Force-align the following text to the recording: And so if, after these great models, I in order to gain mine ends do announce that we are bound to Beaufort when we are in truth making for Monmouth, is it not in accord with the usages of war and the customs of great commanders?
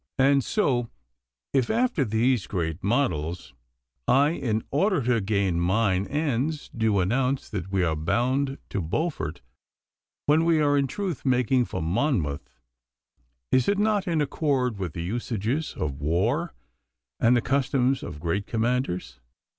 And 0.17 0.43
so 0.43 0.89
if, 1.53 1.69
after 1.69 2.03
these 2.03 2.47
great 2.47 2.83
models, 2.83 3.53
I 4.07 4.29
in 4.31 4.63
order 4.71 5.03
to 5.03 5.21
gain 5.21 5.59
mine 5.59 6.07
ends 6.07 6.71
do 6.75 6.99
announce 6.99 7.47
that 7.51 7.71
we 7.71 7.83
are 7.83 7.95
bound 7.95 8.57
to 8.69 8.81
Beaufort 8.81 9.41
when 10.25 10.43
we 10.43 10.59
are 10.59 10.75
in 10.75 10.87
truth 10.87 11.23
making 11.23 11.65
for 11.65 11.83
Monmouth, 11.83 12.49
is 13.51 13.69
it 13.69 13.77
not 13.77 14.07
in 14.07 14.21
accord 14.21 14.79
with 14.79 14.93
the 14.93 15.03
usages 15.03 15.75
of 15.77 16.01
war 16.01 16.55
and 17.19 17.37
the 17.37 17.39
customs 17.41 18.01
of 18.01 18.19
great 18.19 18.47
commanders? 18.47 19.19